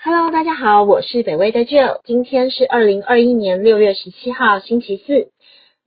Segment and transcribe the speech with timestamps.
[0.00, 5.32] Hello，大家好，我是北威的 Jill，今天是二零二一年六月十七号，星期四。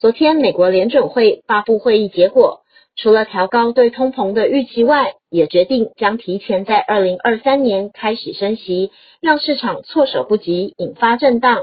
[0.02, 2.60] 昨天美国联准会发布会议结果，
[2.98, 8.92] 除了调高对通膨的预期外，也决定将提前在二零二三年开始升息，
[9.22, 11.60] 让市场措手不及，引发震荡。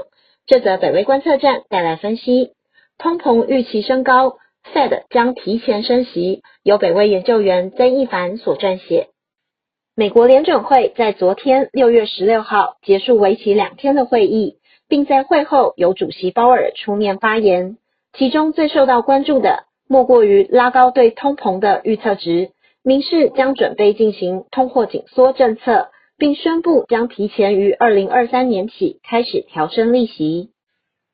[0.47, 2.53] 这则北威观测站带来分析，
[2.97, 4.37] 通膨预期升高
[4.73, 9.09] ，Fed 将提前升息，由北威研究员曾一凡所撰写。
[9.99, 14.55] 美国联准会在昨天六月十六号结束为期两天的会议，
[14.87, 17.75] 并在会后由主席鲍尔出面发言。
[18.13, 30.51] 其中最受到关注的，莫过于拉高对通膨的预测值，明示将准备进行通货紧缩政策，并宣布将提前于二零二三年起开始调升利息。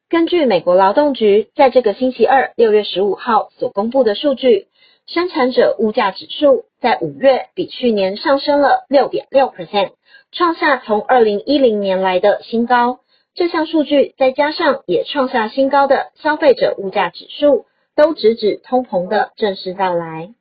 [0.09, 4.67] 根据美国劳动局在这个星期二六月十五号所公布的数据，
[5.08, 9.92] 生产者物价指数在五月比去年上升了六点六 percent，
[10.31, 13.00] 创下从二零一零年来的新高。
[13.36, 20.33] 这项数据再加上也创下新高的消费者物价指数，都直指通膨的正式到来。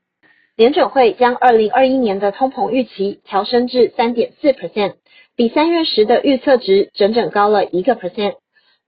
[0.56, 4.94] 联准会将二零二一年的通膨预期调升至三点四 percent，
[5.36, 8.36] 比三月时的预测值整整高了一个 percent。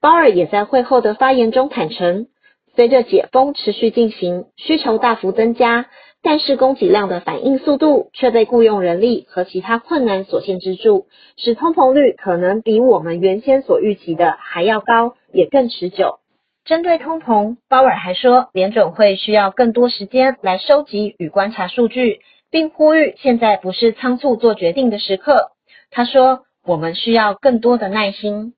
[0.01, 2.27] 鲍尔也在会后的发言中坦诚，
[2.77, 5.87] 随着解封持续进行，需求大幅增加。
[6.21, 16.19] 但是供给量的反应速度却被雇佣人力和其他困难所限制住，使通膨率可能比我们原先所预期的还要高，也更持久。
[16.65, 22.19] 针对通膨，鲍尔还说，联准会需要更多时间来收集与观察数据，
[22.51, 25.51] 并呼吁现在不是仓促做决定的时刻。
[25.89, 28.53] 他说，我们需要更多的耐心。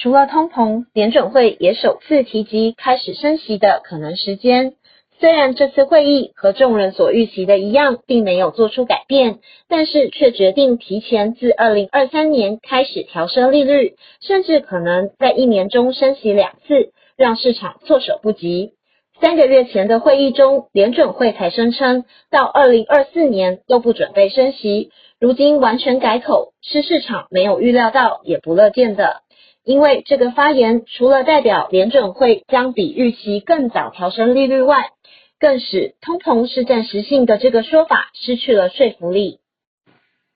[0.00, 4.74] 除了通膨，联准会也首次提及开始升息的可能时间。
[5.18, 18.74] 虽然这次会议和众人所预期的一样，并没有做出改变，但是却决定提前自二零二三年开始调升利率，甚至可能在一年中升息两次，让市场措手不及。
[19.20, 29.22] 三个月前的会议中，联准会才声称到二零二四年都不准备升息，如今完全改口，是市场没有预料到，也不乐见的。
[29.68, 34.92] 因为这个发言除了代表联准会将比预期更早调升利率外，
[35.38, 39.40] 更使通膨是暂时性的这个说法失去了说服力。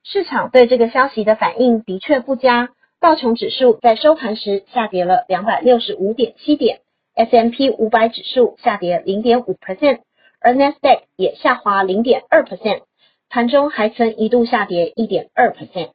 [0.04, 2.68] 市场对这个消息的反应的确不佳，
[3.00, 6.80] 道琼指数在收盘时下跌了两百六十五点七点
[7.14, 10.00] ，S M P 五百指数下跌零点五 percent，
[10.42, 12.82] 而 Nasdaq 也下滑零点二 percent，
[13.30, 15.92] 盘中还曾一度下跌一点二 percent。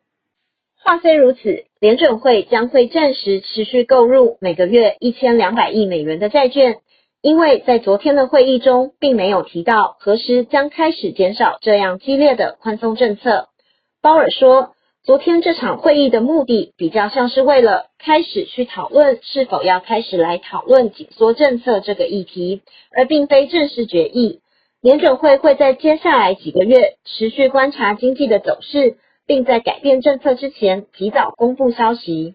[0.87, 6.77] 话虽如此，联准会将会暂时持续购入每个月一千两百亿美元的债券。
[7.21, 13.49] 因为在昨天的会议中，并没有提到何时将开始减少这样激烈的宽松政策。
[14.01, 22.61] 鲍尔说，昨天这场会议的目的比较像是为了开始去讨论是否要开始来讨论紧缩政策这个议题，
[22.95, 24.39] 而并非正式决议。
[24.81, 28.95] 联准会会在接下来几个月持续观察经济的走势，
[29.27, 32.33] 并在改变政策之前及早公布消息。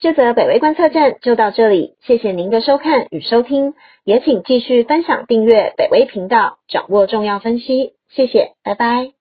[0.00, 7.92] 这则北威观测站就到这里，谢谢您的收看与收听，也请继续分享订阅北威频道，掌握重要分析。
[8.08, 9.19] 谢谢，拜拜。